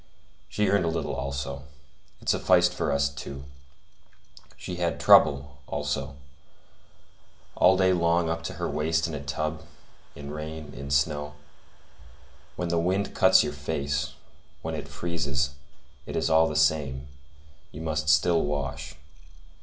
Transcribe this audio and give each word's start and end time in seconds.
She 0.49 0.67
earned 0.67 0.83
a 0.83 0.87
little 0.87 1.13
also. 1.13 1.61
It 2.21 2.27
sufficed 2.27 2.73
for 2.73 2.91
us 2.91 3.07
two. 3.07 3.43
She 4.57 4.77
had 4.77 4.99
trouble, 4.99 5.59
also; 5.67 6.15
all 7.55 7.77
day 7.77 7.93
long 7.93 8.27
up 8.27 8.41
to 8.45 8.53
her 8.53 8.67
waist 8.67 9.05
in 9.05 9.13
a 9.13 9.23
tub, 9.23 9.61
in 10.15 10.31
rain, 10.31 10.73
in 10.73 10.89
snow. 10.89 11.35
When 12.55 12.69
the 12.69 12.79
wind 12.79 13.13
cuts 13.13 13.43
your 13.43 13.53
face, 13.53 14.13
when 14.63 14.73
it 14.73 14.87
freezes, 14.87 15.51
it 16.07 16.15
is 16.15 16.31
all 16.31 16.49
the 16.49 16.55
same; 16.55 17.07
you 17.71 17.81
must 17.81 18.09
still 18.09 18.41
wash. 18.41 18.95